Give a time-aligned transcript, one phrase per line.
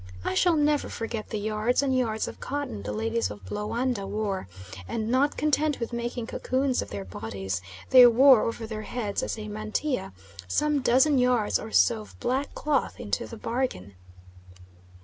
[0.25, 4.47] I shall never forget the yards and yards of cotton the ladies of Loanda wore;
[4.87, 9.37] and not content with making cocoons of their bodies, they wore over their heads, as
[9.37, 10.11] a mantilla,
[10.47, 13.93] some dozen yards or so of black cloth into the bargain.